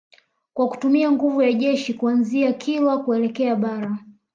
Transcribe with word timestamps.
Kwa 0.53 0.67
kutumia 0.69 1.11
nguvu 1.11 1.41
ya 1.41 1.53
jeshi 1.53 1.93
kuanzia 1.93 2.53
Kilwa 2.53 3.03
kuelekea 3.03 3.55
Bara 3.55 3.97